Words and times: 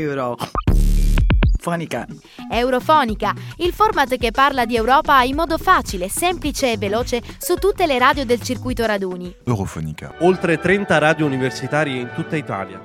Eurofonica. 0.00 2.06
Eurofonica, 2.50 3.34
il 3.56 3.72
format 3.72 4.16
che 4.16 4.30
parla 4.30 4.64
di 4.64 4.76
Europa 4.76 5.22
in 5.22 5.34
modo 5.34 5.58
facile, 5.58 6.08
semplice 6.08 6.72
e 6.72 6.78
veloce 6.78 7.20
su 7.38 7.56
tutte 7.56 7.86
le 7.86 7.98
radio 7.98 8.24
del 8.24 8.40
circuito 8.40 8.86
raduni. 8.86 9.34
Eurofonica. 9.44 10.14
Oltre 10.20 10.60
30 10.60 10.98
radio 10.98 11.26
universitarie 11.26 12.00
in 12.00 12.12
tutta 12.14 12.36
Italia. 12.36 12.84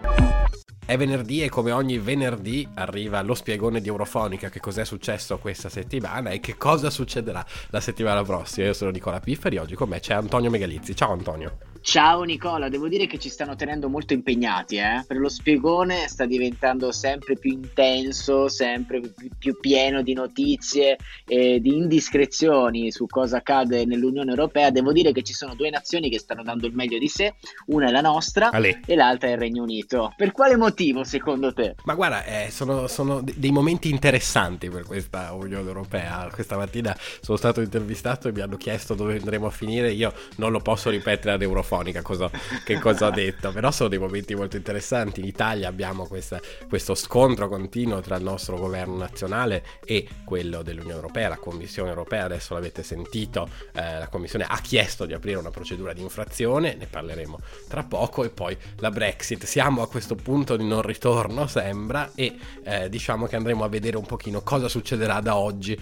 È 0.85 0.97
venerdì 0.97 1.43
e 1.43 1.49
come 1.49 1.71
ogni 1.71 1.97
venerdì 1.97 2.67
arriva 2.73 3.21
lo 3.21 3.35
spiegone 3.35 3.79
di 3.79 3.87
Eurofonica, 3.87 4.49
che 4.49 4.59
cos'è 4.59 4.83
successo 4.83 5.37
questa 5.37 5.69
settimana 5.69 6.31
e 6.31 6.39
che 6.39 6.57
cosa 6.57 6.89
succederà 6.89 7.45
la 7.69 7.79
settimana 7.79 8.23
prossima. 8.23 8.65
Io 8.65 8.73
sono 8.73 8.89
Nicola 8.89 9.19
Pifferi, 9.19 9.57
oggi 9.57 9.75
con 9.75 9.87
me 9.87 9.99
c'è 9.99 10.15
Antonio 10.15 10.49
Megalizzi. 10.49 10.95
Ciao 10.95 11.13
Antonio. 11.13 11.72
Ciao 11.85 12.23
Nicola, 12.23 12.69
devo 12.69 12.87
dire 12.87 13.07
che 13.07 13.19
ci 13.19 13.27
stanno 13.27 13.57
tenendo 13.57 13.89
molto 13.89 14.13
impegnati, 14.13 14.77
eh? 14.77 15.03
per 15.05 15.17
lo 15.17 15.27
spiegone 15.27 16.07
sta 16.07 16.25
diventando 16.25 16.93
sempre 16.93 17.35
più 17.35 17.51
intenso, 17.51 18.47
sempre 18.47 19.01
più, 19.37 19.59
pieno 19.59 20.01
di 20.01 20.13
notizie 20.13 20.95
e 21.27 21.59
di 21.59 21.75
indiscrezioni 21.75 22.89
su 22.89 23.05
cosa 23.05 23.37
accade 23.37 23.83
nell'Unione 23.83 24.29
Europea. 24.29 24.71
Devo 24.71 24.93
dire 24.93 25.11
che 25.11 25.23
ci 25.23 25.33
sono 25.33 25.55
due 25.55 25.69
nazioni 25.69 26.09
che 26.09 26.19
stanno 26.19 26.41
dando 26.41 26.67
il 26.67 26.73
meglio 26.73 26.97
di 26.97 27.09
sé, 27.09 27.35
una 27.67 27.89
è 27.89 27.91
la 27.91 27.99
nostra 27.99 28.49
Ale. 28.49 28.79
e 28.85 28.95
l'altra 28.95 29.27
è 29.27 29.31
il 29.33 29.37
Regno 29.37 29.63
Unito. 29.63 30.13
Per 30.15 30.31
quale 30.31 30.55
motivo 30.55 31.03
secondo 31.03 31.53
te? 31.53 31.75
Ma 31.83 31.95
guarda, 31.95 32.23
eh, 32.23 32.49
sono, 32.49 32.87
sono 32.87 33.21
dei 33.21 33.51
momenti 33.51 33.89
interessanti 33.89 34.69
per 34.69 34.83
questa 34.83 35.33
Unione 35.33 35.67
Europea. 35.67 36.29
Questa 36.33 36.55
mattina 36.55 36.95
sono 37.19 37.37
stato 37.37 37.59
intervistato 37.59 38.29
e 38.29 38.31
mi 38.31 38.39
hanno 38.39 38.55
chiesto 38.55 38.93
dove 38.93 39.17
andremo 39.17 39.47
a 39.47 39.51
finire. 39.51 39.91
Io 39.91 40.13
non 40.37 40.53
lo 40.53 40.61
posso 40.61 40.89
ripetere 40.89 41.33
ad 41.33 41.41
Eurofonica 41.73 42.01
cosa, 42.01 42.29
che 42.63 42.79
cosa 42.79 43.07
ho 43.07 43.11
detto, 43.11 43.51
però 43.51 43.71
sono 43.71 43.89
dei 43.89 43.97
momenti 43.97 44.35
molto 44.35 44.55
interessanti. 44.55 45.21
In 45.21 45.25
Italia 45.25 45.67
abbiamo 45.67 46.05
questa, 46.05 46.39
questo 46.69 46.93
scontro 46.93 47.49
continuo 47.49 47.99
tra 48.01 48.15
il 48.15 48.23
nostro 48.23 48.57
governo 48.57 48.97
nazionale 48.97 49.63
e 49.83 50.07
quello 50.23 50.61
dell'Unione 50.61 50.95
Europea, 50.95 51.29
la 51.29 51.37
Commissione 51.37 51.89
Europea, 51.89 52.25
adesso 52.25 52.53
l'avete 52.53 52.83
sentito, 52.83 53.49
eh, 53.73 53.99
la 53.99 54.07
Commissione 54.07 54.45
ha 54.47 54.59
chiesto 54.61 55.05
di 55.05 55.13
aprire 55.13 55.37
una 55.37 55.49
procedura 55.49 55.93
di 55.93 56.01
infrazione, 56.01 56.75
ne 56.75 56.85
parleremo 56.85 57.39
tra 57.67 57.83
poco, 57.83 58.23
e 58.23 58.29
poi 58.29 58.55
la 58.77 58.91
Brexit. 58.91 59.45
Siamo 59.45 59.81
a 59.81 59.87
questo 59.87 60.15
punto 60.15 60.55
di 60.55 60.65
non 60.65 60.81
ritorno, 60.81 61.47
sembra, 61.47 62.11
e 62.15 62.35
eh, 62.63 62.89
diciamo 62.89 63.25
che 63.25 63.35
andremo 63.35 63.63
a 63.63 63.67
vedere 63.67 63.97
un 63.97 64.05
pochino 64.05 64.41
cosa 64.41 64.67
succederà 64.67 65.19
da 65.21 65.35
oggi 65.35 65.79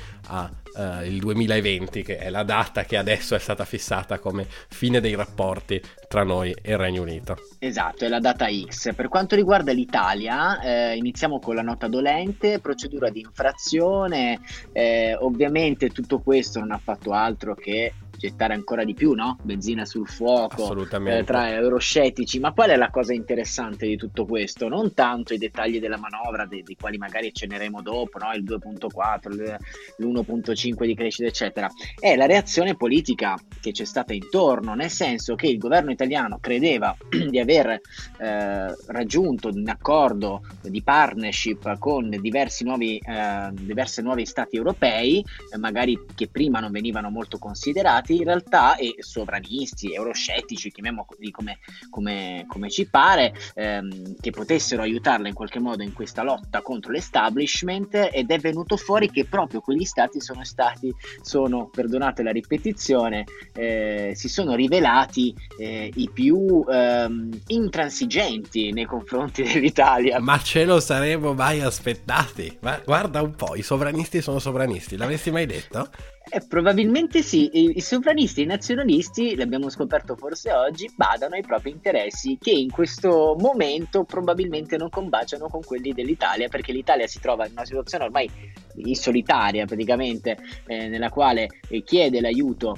al 0.76 1.06
eh, 1.06 1.18
2020, 1.18 2.04
che 2.04 2.18
è 2.18 2.30
la 2.30 2.44
data 2.44 2.84
che 2.84 2.98
adesso 2.98 3.36
è 3.36 3.40
stata 3.40 3.66
fissata 3.66 4.20
come 4.20 4.46
fine 4.70 5.00
dei 5.00 5.16
rapporti 5.16 5.82
tra 6.08 6.24
noi 6.24 6.52
e 6.62 6.72
il 6.72 6.78
Regno 6.78 7.02
Unito. 7.02 7.38
Esatto, 7.60 8.06
è 8.06 8.08
la 8.08 8.20
data 8.20 8.48
X. 8.48 8.94
Per 8.96 9.08
quanto 9.08 9.36
riguarda 9.36 9.72
l'Italia, 9.72 10.60
eh, 10.60 10.96
iniziamo 10.96 11.40
con 11.40 11.56
la 11.56 11.62
nota 11.62 11.88
dolente, 11.88 12.60
procedura 12.60 13.10
di 13.10 13.22
infrazione, 13.22 14.40
eh, 14.72 15.16
ovviamente 15.20 15.90
tutto 15.90 16.20
questo 16.20 16.60
non 16.60 16.72
ha 16.72 16.80
fatto 16.80 17.12
altro 17.12 17.56
che 17.56 17.94
gettare 18.22 18.54
ancora 18.54 18.84
di 18.84 18.94
più 18.94 19.14
no? 19.14 19.38
benzina 19.42 19.84
sul 19.84 20.08
fuoco 20.08 20.76
eh, 21.06 21.24
tra 21.24 21.50
euroscettici. 21.50 22.40
Ma 22.40 22.54
qual 22.54 22.70
è 22.70 22.76
la 22.76 22.92
cosa 22.92 23.14
interessante 23.14 23.88
di 23.88 23.98
tutto 23.98 24.26
questo? 24.26 24.68
Non 24.68 24.94
tanto 24.94 25.34
i 25.34 25.40
dettagli 25.40 25.80
della 25.80 25.98
manovra, 25.98 26.46
dei, 26.46 26.62
dei 26.62 26.76
quali 26.80 26.98
magari 26.98 27.28
accenneremo 27.28 27.82
dopo, 27.82 28.20
no? 28.20 28.32
il 28.34 28.44
2.4, 28.44 29.58
l'1.5 29.98 30.86
di 30.86 30.96
crescita, 30.96 31.28
eccetera, 31.28 31.68
è 32.00 32.16
la 32.16 32.28
reazione 32.28 32.76
politica 32.76 33.36
che 33.62 33.72
c'è 33.72 33.86
stata 33.86 34.14
intorno, 34.14 34.74
nel 34.74 34.90
senso 34.90 35.36
che 35.36 35.48
il 35.48 35.58
governo 35.58 35.92
italiano 35.92 36.40
credeva 36.42 36.96
di 37.08 37.40
aver 37.40 37.80
eh, 38.18 38.76
raggiunto 38.88 39.50
un 39.50 39.68
accordo 39.70 40.42
di 40.62 40.82
partnership 40.82 41.78
con 41.78 42.10
diversi 42.10 42.64
nuovi, 42.66 42.98
eh, 42.98 43.50
diversi 43.54 44.02
nuovi 44.02 44.26
stati 44.26 44.58
europei, 44.58 45.24
eh, 45.54 45.58
magari 45.58 45.98
che 46.14 46.28
prima 46.28 46.60
non 46.60 46.72
venivano 46.72 47.10
molto 47.10 47.38
considerati 47.38 48.18
in 48.18 48.24
realtà 48.24 48.76
e 48.76 48.96
sovranisti, 49.00 49.94
euroscettici, 49.94 50.72
chiamiamoli 50.72 51.32
come, 51.32 51.60
come, 51.90 52.46
come 52.48 52.70
ci 52.70 52.88
pare, 52.88 53.34
ehm, 53.54 54.16
che 54.20 54.32
potessero 54.32 54.82
aiutarla 54.82 55.28
in 55.28 55.34
qualche 55.34 55.60
modo 55.60 55.84
in 55.84 55.94
questa 55.94 56.24
lotta 56.24 56.62
contro 56.62 56.92
l'establishment 56.92 58.10
ed 58.12 58.32
è 58.32 58.40
venuto 58.40 58.78
fuori 58.78 59.10
che 59.10 59.26
proprio 59.26 59.62
quegli 59.62 59.86
stati 59.86 60.20
sono 60.20 60.44
stati, 60.44 60.94
sono, 61.22 61.70
perdonate 61.70 62.24
la 62.24 62.32
ripetizione, 62.32 63.26
eh, 63.54 64.14
si 64.16 64.30
sono 64.30 64.56
rivelati 64.56 65.36
eh, 65.58 65.92
i 65.96 66.10
più 66.12 66.66
ehm, 66.70 67.30
intransigenti 67.48 68.72
nei 68.72 68.86
confronti 68.86 69.44
dell'Italia. 69.52 70.20
Ma 70.20 70.40
ce 70.40 70.66
lo 70.66 70.80
saremmo 70.80 71.34
mai 71.34 71.62
aspettati? 71.62 72.58
Ma 72.62 72.82
guarda 72.84 73.22
un 73.22 73.36
po', 73.36 73.56
i 73.56 73.62
sovranisti 73.62 74.22
sono 74.22 74.40
sovranisti, 74.40 74.98
l'avresti 74.98 75.32
mai 75.32 75.46
detto? 75.46 75.90
Eh, 76.34 76.42
probabilmente 76.48 77.24
sì, 77.24 77.50
I, 77.52 77.72
i 77.76 77.82
sovranisti 77.82 78.42
e 78.42 78.44
i 78.44 78.48
nazionalisti, 78.48 79.36
l'abbiamo 79.36 79.70
scoperto 79.70 80.16
forse 80.16 80.54
oggi, 80.54 80.90
badano 80.96 81.36
ai 81.36 81.42
propri 81.42 81.72
interessi 81.72 82.38
che 82.40 82.52
in 82.52 82.70
questo 82.70 83.36
momento 83.40 84.04
probabilmente 84.04 84.78
non 84.78 84.90
combaciano 84.90 85.48
con 85.48 85.62
quelli 85.62 85.94
dell'Italia 85.94 86.48
perché 86.48 86.72
l'Italia 86.72 87.08
si 87.08 87.20
trova 87.20 87.46
in 87.46 87.54
una 87.54 87.66
situazione 87.66 88.06
ormai 88.06 88.30
in 88.76 88.96
solitaria 88.96 89.66
praticamente 89.66 90.38
eh, 90.68 90.88
nella 90.88 91.10
quale 91.10 91.50
eh, 91.68 91.84
chiede 91.84 92.22
l'aiuto 92.22 92.78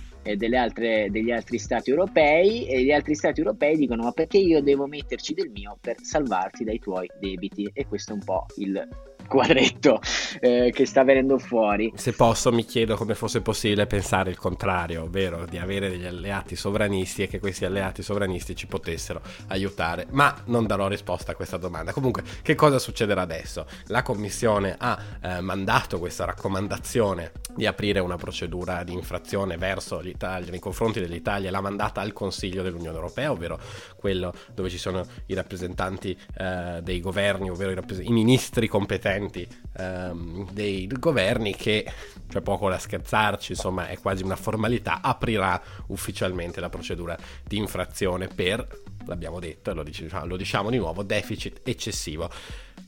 altre, 0.56 1.08
degli 1.10 1.32
altri 1.32 1.58
stati 1.58 1.90
europei 1.90 2.68
e 2.68 2.84
gli 2.84 2.92
altri 2.92 3.16
stati 3.16 3.40
europei 3.40 3.78
dicono 3.78 4.04
ma 4.04 4.12
perché 4.12 4.38
io 4.38 4.62
devo 4.62 4.88
metterci 4.88 5.34
del 5.34 5.50
mio 5.50 5.78
per 5.80 5.98
salvarti 6.02 6.64
dai 6.64 6.80
tuoi 6.80 7.10
debiti 7.20 7.70
e 7.74 7.86
questo 7.88 8.12
è 8.12 8.16
un 8.16 8.24
po' 8.24 8.46
il 8.58 8.88
quadretto 9.28 10.00
eh, 10.40 10.72
che 10.74 10.86
sta 10.86 11.04
venendo 11.04 11.38
fuori. 11.38 11.92
Se 11.96 12.14
posso 12.14 12.52
mi 12.52 12.66
chiedo 12.66 12.96
come 12.96 13.16
fosse 13.16 13.42
possibile 13.42 13.88
pensare 13.88 14.30
il 14.30 14.38
contrario, 14.38 15.04
ovvero 15.04 15.46
di 15.46 15.58
avere 15.58 15.90
degli 15.90 16.06
alleati 16.06 16.56
sovranisti 16.56 17.24
e 17.24 17.28
che 17.28 17.40
questi 17.40 17.66
alleati 17.66 18.04
sovranisti 18.04 18.56
ci 18.56 18.68
potessero 18.68 19.22
aiutare, 19.48 20.08
ma 20.12 20.36
non 20.46 20.66
darò 20.68 20.88
risposta 20.88 21.32
a 21.32 21.36
questa 21.36 21.58
domanda. 21.58 21.94
Comunque, 21.94 22.24
che 22.42 22.56
cosa 22.56 22.80
succederà 22.80 23.22
adesso? 23.22 23.66
La 23.88 24.02
Commissione 24.02 24.76
ha 24.78 25.00
eh, 25.22 25.42
mandato 25.42 26.00
questa 26.00 26.26
raccomandazione 26.26 27.32
di 27.56 27.66
aprire 27.66 28.00
una 28.00 28.18
procedura 28.18 28.84
di 28.84 28.94
infrazione 28.94 29.58
verso 29.58 30.00
l'Italia, 30.00 30.50
nei 30.50 30.60
confronti 30.60 31.00
dell'Italia, 31.00 31.52
l'ha 31.52 31.62
mandata 31.62 32.02
al 32.02 32.14
Consiglio 32.14 32.64
dell'Unione 32.64 32.96
Europea, 32.96 33.32
ovvero 33.32 33.60
quello 33.96 34.34
dove 34.54 34.70
ci 34.70 34.78
sono 34.78 35.06
i 35.28 35.34
rappresentanti 35.34 36.18
eh, 36.38 36.80
dei 36.82 37.00
governi, 37.00 37.50
ovvero 37.50 37.72
i, 37.72 37.76
rappres- 37.76 38.04
i 38.04 38.12
ministri 38.12 38.68
competenti 38.68 39.48
ehm, 39.78 40.52
dei 40.52 40.88
governi 40.88 41.56
che 41.56 41.86
c'è 42.30 42.42
poco 42.42 42.70
da 42.70 42.78
scherzarci, 42.78 43.52
insomma 43.52 43.88
è 43.88 43.98
quasi 44.00 44.24
una 44.24 44.36
formalità, 44.36 45.02
aprirà 45.02 45.62
ufficialmente 45.88 46.60
la 46.60 46.70
procedura 46.70 47.18
di 47.44 47.58
infrazione 47.58 48.28
per, 48.28 48.66
l'abbiamo 49.06 49.40
detto 49.40 49.72
e 49.72 49.74
lo, 49.74 49.84
diciamo, 49.84 50.26
lo 50.26 50.38
diciamo 50.38 50.70
di 50.70 50.78
nuovo, 50.78 51.04
deficit 51.04 51.62
eccessivo. 51.64 52.30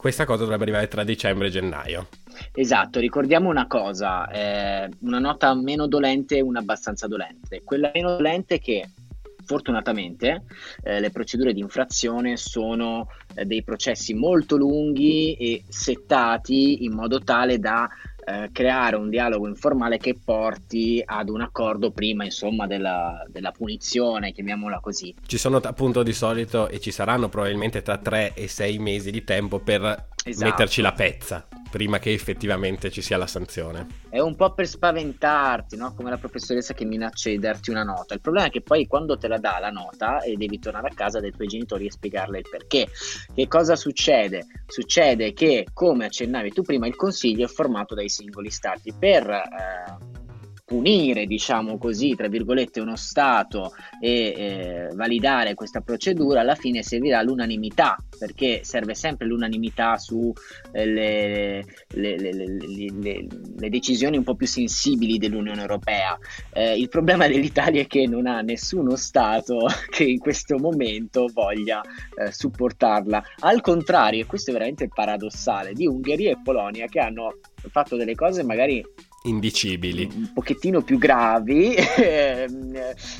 Questa 0.05 0.25
cosa 0.25 0.43
dovrebbe 0.43 0.65
arrivare 0.65 0.87
tra 0.87 1.03
dicembre 1.03 1.47
e 1.47 1.49
gennaio. 1.49 2.09
Esatto, 2.53 2.99
ricordiamo 2.99 3.49
una 3.49 3.65
cosa, 3.65 4.29
eh, 4.29 4.87
una 4.99 5.17
nota 5.17 5.55
meno 5.55 5.87
dolente 5.87 6.37
e 6.37 6.41
una 6.41 6.59
abbastanza 6.59 7.07
dolente. 7.07 7.63
Quella 7.63 7.89
meno 7.91 8.15
dolente 8.15 8.53
è 8.53 8.59
che 8.59 8.87
fortunatamente 9.43 10.43
eh, 10.83 10.99
le 10.99 11.09
procedure 11.09 11.53
di 11.53 11.59
infrazione 11.61 12.37
sono 12.37 13.07
eh, 13.33 13.45
dei 13.45 13.63
processi 13.63 14.13
molto 14.13 14.57
lunghi 14.57 15.33
e 15.37 15.63
settati 15.67 16.83
in 16.83 16.93
modo 16.93 17.17
tale 17.21 17.57
da 17.57 17.89
eh, 18.25 18.49
creare 18.51 18.95
un 18.95 19.09
dialogo 19.09 19.47
informale 19.47 19.97
che 19.97 20.17
porti 20.23 21.01
ad 21.05 21.29
un 21.29 21.41
accordo 21.41 21.91
prima 21.91 22.23
insomma 22.23 22.67
della, 22.67 23.23
della, 23.27 23.51
punizione, 23.51 24.31
chiamiamola 24.31 24.79
così. 24.79 25.13
Ci 25.25 25.37
sono 25.37 25.57
appunto 25.57 26.03
di 26.03 26.13
solito 26.13 26.67
e 26.67 26.79
ci 26.79 26.91
saranno 26.91 27.29
probabilmente 27.29 27.81
tra 27.81 27.97
3 27.97 28.33
e 28.33 28.47
6 28.47 28.79
mesi 28.79 29.11
di 29.11 29.23
tempo 29.23 29.59
per 29.59 30.07
esatto. 30.23 30.49
metterci 30.49 30.81
la 30.81 30.93
pezza 30.93 31.47
prima 31.69 31.99
che 31.99 32.13
effettivamente 32.13 32.89
ci 32.89 33.01
sia 33.01 33.17
la 33.17 33.27
sanzione. 33.27 33.87
È 34.09 34.19
un 34.19 34.35
po' 34.35 34.53
per 34.53 34.67
spaventarti, 34.67 35.75
no? 35.75 35.93
come 35.93 36.09
la 36.09 36.17
professoressa 36.17 36.73
che 36.73 36.85
minaccia 36.85 37.29
di 37.29 37.39
darti 37.39 37.69
una 37.69 37.83
nota. 37.83 38.13
Il 38.13 38.21
problema 38.21 38.47
è 38.47 38.49
che 38.49 38.61
poi 38.61 38.87
quando 38.87 39.17
te 39.17 39.27
la 39.27 39.37
dà 39.37 39.57
la 39.59 39.69
nota 39.69 40.21
e 40.21 40.35
devi 40.35 40.59
tornare 40.59 40.87
a 40.87 40.93
casa 40.93 41.19
dai 41.19 41.31
tuoi 41.31 41.47
genitori 41.47 41.85
e 41.85 41.91
spiegarle 41.91 42.39
il 42.39 42.47
perché. 42.49 42.87
Che 43.33 43.47
cosa 43.47 43.75
succede? 43.75 44.45
Succede 44.65 45.33
che, 45.33 45.67
come 45.73 46.05
accennavi 46.05 46.51
tu 46.51 46.61
prima, 46.61 46.87
il 46.87 46.95
consiglio 46.95 47.45
è 47.45 47.49
formato 47.49 47.95
dai 47.95 48.09
singoli 48.09 48.49
stati 48.49 48.93
per... 48.97 49.29
Eh, 49.29 50.23
punire, 50.65 51.27
diciamo 51.27 51.77
così, 51.77 52.15
tra 52.15 52.27
virgolette, 52.27 52.81
uno 52.81 52.95
Stato 52.95 53.73
e 54.01 54.33
eh, 54.35 54.87
validare 54.95 55.53
questa 55.53 55.81
procedura, 55.81 56.41
alla 56.41 56.55
fine 56.55 56.81
servirà 56.81 57.21
l'unanimità, 57.21 57.95
perché 58.17 58.61
serve 58.63 58.95
sempre 58.95 59.27
l'unanimità 59.27 59.97
su 59.97 60.33
eh, 60.71 60.85
le, 60.85 61.65
le, 61.89 62.17
le, 62.17 63.27
le, 63.57 63.69
decisioni 63.69 64.17
un 64.17 64.23
po' 64.23 64.35
più 64.35 64.47
sensibili 64.47 65.19
dell'Unione 65.19 65.61
Europea. 65.61 66.17
Eh, 66.51 66.75
il 66.77 66.89
problema 66.89 67.27
dell'Italia 67.29 67.81
è 67.81 67.87
che 67.87 68.07
non 68.07 68.25
ha 68.25 68.41
nessuno 68.41 68.95
Stato 68.95 69.67
che 69.89 70.03
in 70.03 70.17
questo 70.17 70.57
momento 70.57 71.29
voglia 71.31 71.81
eh, 72.17 72.31
supportarla. 72.31 73.23
Al 73.41 73.61
contrario, 73.61 74.23
e 74.23 74.25
questo 74.25 74.49
è 74.49 74.53
veramente 74.53 74.87
paradossale, 74.87 75.73
di 75.73 75.85
Ungheria 75.85 76.31
e 76.31 76.39
Polonia 76.43 76.87
che 76.87 76.99
hanno 76.99 77.37
fatto 77.69 77.95
delle 77.95 78.15
cose 78.15 78.43
magari 78.43 78.83
indicibili. 79.25 80.09
Un 80.13 80.31
pochettino 80.33 80.81
più 80.81 80.97
gravi, 80.97 81.75
ehm, 81.97 82.77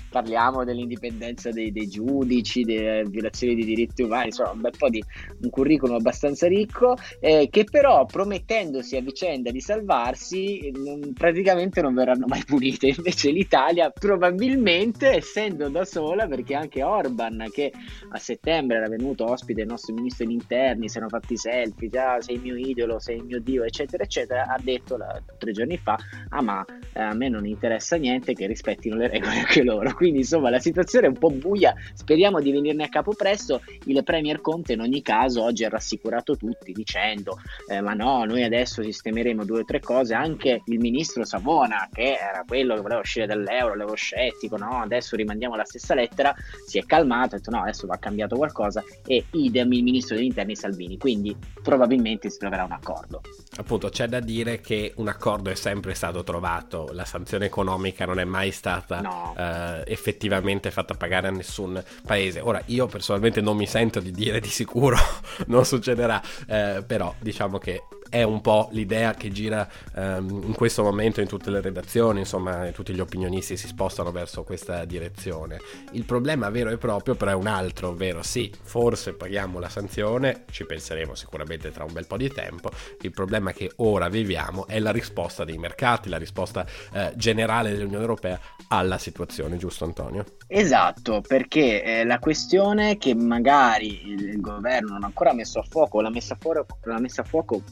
parliamo 0.10 0.64
dell'indipendenza 0.64 1.52
dei, 1.52 1.72
dei, 1.72 1.88
giudici, 1.88 2.64
delle 2.64 3.04
violazioni 3.08 3.56
di 3.56 3.66
diritti 3.66 4.04
umani, 4.04 4.28
insomma 4.28 4.52
un 4.52 4.62
bel 4.62 4.74
po' 4.78 4.90
di 4.90 5.04
un 5.42 5.50
curriculum 5.50 5.96
abbastanza 5.96 6.48
ricco, 6.48 6.96
eh, 7.20 7.48
che 7.50 7.64
però 7.64 8.06
promettendosi 8.06 8.96
a 8.96 9.02
vicenda 9.02 9.52
di 9.52 9.62
salvarsi 9.62 10.72
non, 10.76 11.14
praticamente 11.14 11.82
non 11.82 11.94
verranno 11.94 12.26
mai 12.28 12.44
punite. 12.46 12.88
Invece 12.96 13.32
l'Italia 13.32 13.90
probabilmente, 13.90 15.10
essendo 15.10 15.70
da 15.70 15.86
sola, 15.86 16.28
perché 16.28 16.56
anche 16.56 16.84
Orban, 16.84 17.46
che 17.52 17.72
a 18.10 18.18
settembre 18.18 18.78
era 18.78 18.88
venuto 18.88 19.26
ospite 19.26 19.62
del 19.62 19.68
nostro 19.68 19.94
ministro 19.94 20.26
degli 20.26 20.36
interni, 20.36 20.90
si 20.90 20.98
erano 20.98 21.12
fatti 21.12 21.38
selfie, 21.38 21.90
già 21.90 22.22
sei 22.22 22.36
il 22.36 22.42
mio 22.42 22.56
idolo, 22.56 23.00
sei 23.00 23.18
il 23.18 23.24
mio 23.24 23.40
dio, 23.40 23.64
eccetera, 23.64 24.04
eccetera, 24.04 24.46
ha 24.48 24.60
detto 24.62 24.98
la, 24.98 25.22
tre 25.38 25.52
giorni 25.52 25.78
fa 25.78 25.95
ah 26.30 26.42
ma 26.42 26.66
eh, 26.94 27.02
a 27.02 27.14
me 27.14 27.30
non 27.30 27.46
interessa 27.46 27.96
niente 27.96 28.34
che 28.34 28.48
rispettino 28.48 28.96
le 28.96 29.08
regole 29.08 29.40
anche 29.40 29.64
loro. 29.64 29.94
Quindi 29.96 30.20
insomma 30.20 30.50
la 30.50 30.60
situazione 30.60 31.08
è 31.08 31.10
un 31.10 31.18
po' 31.18 31.30
buia, 31.30 31.74
speriamo 31.94 32.40
di 32.40 32.52
venirne 32.52 32.86
a 32.86 32.90
capo 32.90 33.14
presto. 33.14 33.62
Il 33.86 34.04
Premier 34.04 34.42
Conte 34.42 34.74
in 34.74 34.82
ogni 34.82 35.02
caso 35.02 35.44
oggi 35.44 35.64
ha 35.64 35.70
rassicurato 35.70 36.36
tutti 36.38 36.72
dicendo 36.72 37.40
eh, 37.68 37.82
ma 37.82 37.94
no, 37.94 38.24
noi 38.26 38.44
adesso 38.44 38.82
sistemeremo 38.82 39.46
due 39.46 39.62
o 39.62 39.66
tre 39.66 39.80
cose, 39.80 40.14
anche 40.14 40.62
il 40.66 40.80
ministro 40.80 41.26
Savona 41.26 41.90
che 41.92 42.18
era 42.20 42.44
quello 42.46 42.76
che 42.76 42.82
voleva 42.82 43.00
uscire 43.00 43.26
dall'euro, 43.26 43.76
l'avevo 43.76 43.96
scettico, 43.96 44.58
no, 44.58 44.82
adesso 44.82 45.16
rimandiamo 45.16 45.56
la 45.56 45.66
stessa 45.66 45.94
lettera, 45.94 46.34
si 46.66 46.78
è 46.78 46.86
calmato, 46.86 47.36
ha 47.36 47.38
detto 47.38 47.52
no, 47.52 47.62
adesso 47.62 47.88
va 47.88 47.98
cambiato 47.98 48.36
qualcosa 48.36 48.84
e 49.06 49.26
idem 49.32 49.72
il 49.74 49.84
ministro 49.84 50.16
degli 50.16 50.26
interni 50.26 50.56
Salvini, 50.56 50.98
quindi 50.98 51.36
probabilmente 51.62 52.30
si 52.30 52.38
troverà 52.38 52.64
un 52.64 52.72
accordo. 52.72 53.22
Appunto 53.58 53.90
c'è 53.90 54.08
da 54.08 54.20
dire 54.20 54.60
che 54.60 54.94
un 54.98 55.08
accordo 55.08 55.50
è 55.50 55.56
sempre 55.56 55.85
sempre 55.86 55.94
stato 55.94 56.24
trovato, 56.24 56.90
la 56.94 57.06
sanzione 57.06 57.46
economica 57.46 58.06
non 58.06 58.20
è 58.20 58.24
mai 58.24 58.52
stata 58.52 59.02
no. 59.02 59.36
eh, 59.38 59.84
effettivamente 59.86 60.72
fatta 60.72 60.96
pagare 60.96 61.28
a 61.28 61.32
nessun 61.32 61.82
paese. 62.06 62.40
Ora 62.40 62.62
io 62.66 62.88
personalmente 62.88 63.42
non 63.42 63.56
mi 63.56 63.68
sento 63.68 64.00
di 64.00 64.12
dire 64.12 64.40
di 64.40 64.50
sicuro 64.50 64.98
non 65.48 65.64
succederà, 65.64 66.22
eh, 66.48 66.84
però 66.86 67.14
diciamo 67.20 67.60
che 67.60 67.84
è 68.10 68.24
un 68.24 68.42
po' 68.42 68.70
l'idea 68.72 69.14
che 69.14 69.30
gira 69.30 69.68
um, 69.96 70.42
in 70.46 70.54
questo 70.54 70.84
momento 70.84 71.22
in 71.22 71.28
tutte 71.28 71.50
le 71.50 71.62
redazioni, 71.62 72.20
insomma, 72.20 72.66
tutti 72.72 72.94
gli 72.94 73.00
opinionisti 73.00 73.58
si 73.58 73.68
spostano 73.68 74.12
verso 74.12 74.44
questa 74.44 74.86
direzione. 74.86 75.60
Il 75.92 76.06
problema 76.06 76.50
vero 76.50 76.70
e 76.70 76.78
proprio 76.78 77.16
però 77.16 77.32
è 77.32 77.36
un 77.36 77.48
altro, 77.48 77.90
ovvero 77.90 78.24
sì, 78.24 78.52
forse 78.62 79.14
paghiamo 79.14 79.60
la 79.60 79.70
sanzione, 79.70 80.46
ci 80.52 80.66
penseremo 80.66 81.16
sicuramente 81.16 81.72
tra 81.72 81.84
un 81.84 81.94
bel 81.94 82.08
po' 82.08 82.18
di 82.18 82.30
tempo, 82.30 82.70
il 83.02 83.12
problema 83.12 83.52
che 83.52 83.72
ora 83.78 84.10
viviamo 84.10 84.68
è 84.68 84.80
la 84.80 84.92
risposta 84.92 85.44
dei 85.44 85.58
mercati, 85.58 86.10
la 86.10 86.18
risposta 86.18 86.66
eh, 86.94 87.14
generale 87.16 87.72
dell'Unione 87.72 88.02
Europea 88.02 88.40
alla 88.70 88.98
situazione, 88.98 89.58
giusto 89.58 89.84
Antonio? 89.84 90.26
Esatto, 90.48 91.22
perché 91.22 91.84
eh, 91.84 92.06
la 92.06 92.20
questione 92.20 92.98
che 92.98 93.16
magari 93.16 94.08
il 94.08 94.40
governo 94.40 94.94
non 94.94 95.04
ha 95.04 95.08
ancora 95.08 95.34
messo 95.34 95.60
a 95.60 95.64
fuoco, 95.64 96.02
l'ha 96.02 96.12
messa, 96.12 96.36
fuori, 96.36 96.62
l'ha 96.84 97.00
messa 97.00 97.22
a 97.22 97.26
fuoco 97.26 97.64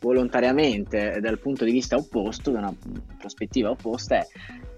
volontariamente 0.00 1.18
dal 1.20 1.38
punto 1.38 1.64
di 1.64 1.72
vista 1.72 1.96
opposto, 1.96 2.50
da 2.50 2.58
una 2.58 2.74
prospettiva 3.18 3.70
opposta, 3.70 4.18
è 4.18 4.26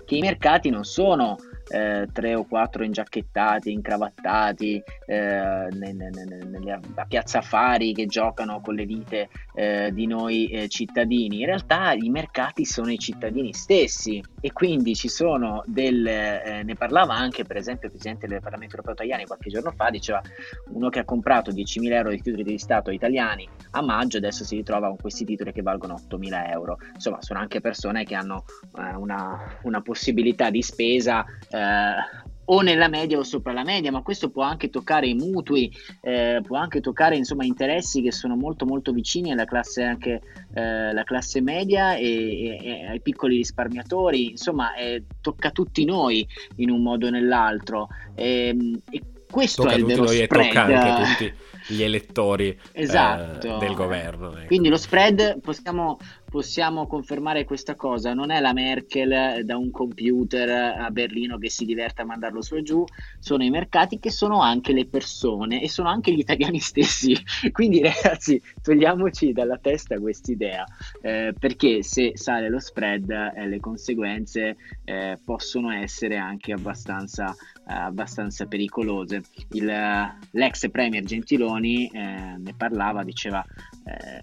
che 0.04 0.16
i 0.16 0.20
mercati 0.20 0.70
non 0.70 0.84
sono 0.84 1.36
eh, 1.68 2.08
tre 2.12 2.34
o 2.34 2.44
quattro 2.44 2.84
ingiacchettati, 2.84 3.72
incravattati 3.72 4.82
eh, 5.06 5.68
nelle, 5.70 6.80
a 6.94 7.04
Piazza 7.06 7.40
Fari 7.40 7.92
che 7.92 8.06
giocano 8.06 8.60
con 8.60 8.74
le 8.74 8.84
vite 8.84 9.28
eh, 9.54 9.90
di 9.92 10.06
noi 10.06 10.48
eh, 10.48 10.68
cittadini. 10.68 11.40
In 11.40 11.46
realtà 11.46 11.92
i 11.92 12.08
mercati 12.08 12.64
sono 12.64 12.90
i 12.90 12.98
cittadini 12.98 13.52
stessi 13.52 14.22
e 14.40 14.52
quindi 14.52 14.94
ci 14.94 15.08
sono 15.08 15.62
del... 15.66 16.06
Eh, 16.06 16.62
ne 16.62 16.74
parlava 16.74 17.14
anche 17.14 17.44
per 17.44 17.56
esempio 17.56 17.86
il 17.86 17.92
Presidente 17.92 18.26
del 18.26 18.40
Parlamento 18.40 18.76
Europeo 18.76 18.94
Tajani 18.94 19.24
qualche 19.26 19.50
giorno 19.50 19.72
fa, 19.72 19.90
diceva 19.90 20.20
uno 20.68 20.88
che 20.88 21.00
ha 21.00 21.04
comprato 21.04 21.50
10.000 21.50 21.92
euro 21.92 22.10
di 22.10 22.20
titoli 22.20 22.42
di 22.42 22.58
Stato 22.58 22.90
italiani 22.90 23.48
a 23.76 23.82
maggio 23.82 24.16
adesso 24.16 24.44
si 24.44 24.56
ritrova 24.56 24.88
con 24.88 24.96
questi 24.96 25.24
titoli 25.24 25.52
che 25.52 25.62
valgono 25.62 26.00
8.000 26.08 26.50
euro. 26.50 26.78
Insomma 26.94 27.20
sono 27.20 27.38
anche 27.40 27.60
persone 27.60 28.04
che 28.04 28.14
hanno 28.14 28.44
eh, 28.78 28.94
una, 28.94 29.58
una 29.62 29.80
possibilità 29.82 30.50
di 30.50 30.62
spesa 30.62 31.24
eh, 31.56 32.24
o 32.48 32.60
nella 32.60 32.88
media 32.88 33.18
o 33.18 33.22
sopra 33.24 33.52
la 33.52 33.64
media, 33.64 33.90
ma 33.90 34.02
questo 34.02 34.30
può 34.30 34.42
anche 34.42 34.70
toccare 34.70 35.08
i 35.08 35.14
mutui, 35.14 35.72
eh, 36.00 36.40
può 36.44 36.56
anche 36.56 36.80
toccare 36.80 37.16
insomma 37.16 37.44
interessi 37.44 38.02
che 38.02 38.12
sono 38.12 38.36
molto 38.36 38.66
molto 38.66 38.92
vicini 38.92 39.32
alla 39.32 39.44
classe 39.44 39.82
anche 39.82 40.20
eh, 40.54 40.92
la 40.92 41.02
classe 41.04 41.40
media 41.40 41.96
e, 41.96 42.04
e, 42.04 42.58
e, 42.62 42.86
ai 42.86 43.00
piccoli 43.00 43.36
risparmiatori, 43.36 44.30
insomma 44.30 44.74
eh, 44.74 45.04
tocca 45.20 45.50
tutti 45.50 45.84
noi 45.84 46.26
in 46.56 46.70
un 46.70 46.82
modo 46.82 47.06
o 47.06 47.10
nell'altro. 47.10 47.88
Ehm, 48.14 48.80
e, 48.90 49.02
questo 49.28 49.62
tocca 49.62 49.74
è 49.74 49.78
il 49.78 49.84
vero 49.84 50.06
spread. 50.06 50.28
Tocca 50.28 50.62
anche 50.62 51.04
tutti 51.04 51.34
gli 51.68 51.82
elettori 51.82 52.48
eh, 52.48 52.82
esatto. 52.82 53.58
del 53.58 53.74
governo. 53.74 54.36
Ecco. 54.36 54.46
Quindi 54.46 54.68
lo 54.68 54.76
spread 54.76 55.40
possiamo 55.40 55.98
possiamo 56.36 56.86
confermare 56.86 57.46
questa 57.46 57.74
cosa. 57.76 58.12
Non 58.12 58.30
è 58.30 58.40
la 58.40 58.52
Merkel 58.52 59.42
da 59.42 59.56
un 59.56 59.70
computer 59.70 60.76
a 60.78 60.90
Berlino 60.90 61.38
che 61.38 61.48
si 61.48 61.64
diverte 61.64 62.02
a 62.02 62.04
mandarlo 62.04 62.42
su 62.42 62.56
e 62.56 62.62
giù, 62.62 62.84
sono 63.18 63.42
i 63.42 63.48
mercati 63.48 63.98
che 63.98 64.10
sono 64.10 64.42
anche 64.42 64.74
le 64.74 64.84
persone 64.84 65.62
e 65.62 65.70
sono 65.70 65.88
anche 65.88 66.12
gli 66.12 66.18
italiani 66.18 66.58
stessi. 66.58 67.16
Quindi 67.52 67.80
ragazzi, 67.80 68.38
togliamoci 68.62 69.32
dalla 69.32 69.56
testa 69.56 69.98
quest'idea, 69.98 70.66
eh, 71.00 71.32
perché 71.38 71.82
se 71.82 72.12
sale 72.16 72.50
lo 72.50 72.60
spread 72.60 73.08
eh, 73.10 73.48
le 73.48 73.58
conseguenze 73.58 74.56
eh, 74.84 75.18
possono 75.24 75.70
essere 75.70 76.18
anche 76.18 76.52
abbastanza, 76.52 77.34
abbastanza 77.64 78.44
pericolose. 78.44 79.22
Il, 79.52 79.72
l'ex 80.32 80.70
premier 80.70 81.02
Gentiloni 81.02 81.55
eh, 81.58 82.36
ne 82.38 82.54
parlava, 82.56 83.02
diceva 83.02 83.44
eh, 83.84 84.22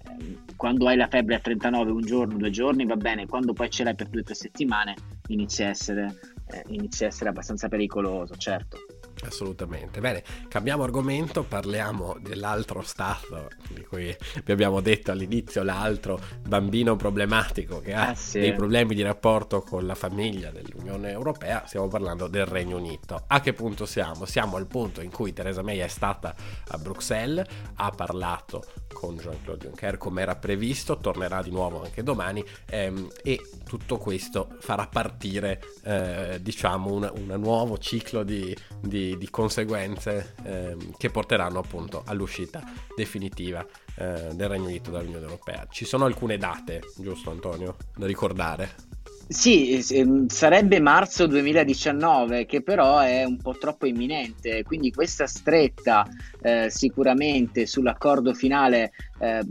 quando 0.56 0.88
hai 0.88 0.96
la 0.96 1.08
febbre 1.08 1.36
a 1.36 1.40
39 1.40 1.90
un 1.90 2.02
giorno, 2.02 2.36
due 2.36 2.50
giorni 2.50 2.86
va 2.86 2.96
bene, 2.96 3.26
quando 3.26 3.52
poi 3.52 3.70
ce 3.70 3.84
l'hai 3.84 3.94
per 3.94 4.08
due 4.08 4.20
o 4.20 4.24
tre 4.24 4.34
settimane 4.34 4.94
inizia 5.28 5.66
a 5.66 5.70
essere, 5.70 6.18
eh, 6.48 6.62
inizia 6.68 7.06
a 7.06 7.08
essere 7.10 7.30
abbastanza 7.30 7.68
pericoloso, 7.68 8.34
certo. 8.36 8.78
Assolutamente. 9.26 10.00
Bene, 10.00 10.22
cambiamo 10.48 10.82
argomento, 10.82 11.42
parliamo 11.42 12.16
dell'altro 12.20 12.82
stato 12.82 13.48
di 13.68 13.82
cui 13.84 14.16
vi 14.44 14.52
abbiamo 14.52 14.80
detto 14.80 15.10
all'inizio, 15.10 15.62
l'altro 15.62 16.20
bambino 16.46 16.96
problematico 16.96 17.80
che 17.80 17.94
ha 17.94 18.08
ah, 18.08 18.14
sì. 18.14 18.40
dei 18.40 18.54
problemi 18.54 18.94
di 18.94 19.02
rapporto 19.02 19.62
con 19.62 19.86
la 19.86 19.94
famiglia 19.94 20.50
dell'Unione 20.50 21.10
Europea, 21.10 21.64
stiamo 21.66 21.88
parlando 21.88 22.28
del 22.28 22.46
Regno 22.46 22.76
Unito. 22.76 23.24
A 23.26 23.40
che 23.40 23.52
punto 23.52 23.86
siamo? 23.86 24.24
Siamo 24.24 24.56
al 24.56 24.66
punto 24.66 25.00
in 25.00 25.10
cui 25.10 25.32
Theresa 25.32 25.62
May 25.62 25.78
è 25.78 25.88
stata 25.88 26.34
a 26.68 26.78
Bruxelles, 26.78 27.46
ha 27.76 27.90
parlato 27.90 28.64
con 28.94 29.18
Jean-Claude 29.18 29.66
Juncker 29.66 29.98
come 29.98 30.22
era 30.22 30.36
previsto, 30.36 30.96
tornerà 30.96 31.42
di 31.42 31.50
nuovo 31.50 31.82
anche 31.82 32.02
domani 32.02 32.42
ehm, 32.70 33.08
e 33.22 33.38
tutto 33.68 33.98
questo 33.98 34.56
farà 34.60 34.86
partire 34.86 35.60
eh, 35.82 36.38
diciamo 36.40 36.94
un 36.94 37.34
nuovo 37.36 37.76
ciclo 37.76 38.22
di, 38.22 38.56
di 38.80 38.92
di, 39.18 39.30
conseguenze 39.30 40.34
eh, 40.44 40.76
che 40.96 41.10
porteranno 41.10 41.58
appunto 41.58 42.02
all'uscita 42.06 42.62
definitiva 42.96 43.64
eh, 43.96 44.30
del 44.32 44.48
Regno 44.48 44.66
Unito 44.66 44.90
dall'Unione 44.90 45.24
Europea. 45.24 45.66
Ci 45.70 45.84
sono 45.84 46.04
alcune 46.04 46.38
date, 46.38 46.80
giusto 46.96 47.30
Antonio, 47.30 47.76
da 47.96 48.06
ricordare? 48.06 48.93
Sì, 49.26 49.82
ehm, 49.90 50.26
sarebbe 50.26 50.80
marzo 50.80 51.26
2019, 51.26 52.44
che 52.44 52.62
però 52.62 52.98
è 53.00 53.24
un 53.24 53.38
po' 53.38 53.56
troppo 53.56 53.86
imminente, 53.86 54.62
quindi 54.64 54.90
questa 54.90 55.26
stretta 55.26 56.06
eh, 56.42 56.68
sicuramente 56.68 57.64
sull'accordo 57.64 58.34
finale 58.34 58.92
eh, 59.18 59.42